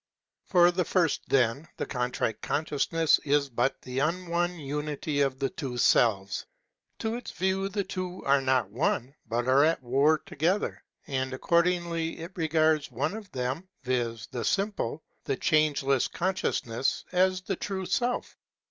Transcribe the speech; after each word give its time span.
For 0.47 0.71
the 0.71 0.83
first 0.83 1.21
then, 1.29 1.67
the 1.77 1.85
Contrite 1.85 2.41
Consciousness 2.41 3.19
is 3.23 3.49
but 3.49 3.79
the 3.83 4.01
un 4.01 4.29
won 4.31 4.57
unity 4.59 5.21
of 5.21 5.37
the 5.37 5.51
two 5.51 5.77
selves. 5.77 6.47
To 6.97 7.13
its 7.17 7.29
view 7.29 7.69
the 7.69 7.83
two 7.83 8.25
are 8.25 8.41
not 8.41 8.71
one, 8.71 9.13
but 9.27 9.47
are 9.47 9.63
at 9.63 9.83
war 9.83 10.17
together. 10.17 10.81
And 11.05 11.33
accordingly 11.35 12.17
it 12.17 12.31
regards 12.35 12.89
one 12.89 13.13
of 13.13 13.31
them, 13.31 13.69
viz., 13.83 14.25
the 14.31 14.43
simple, 14.43 15.03
the 15.25 15.37
Changeless 15.37 16.07
Consciousness, 16.07 17.05
as 17.11 17.41
the 17.41 17.55
True 17.55 17.85
Self. 17.85 18.35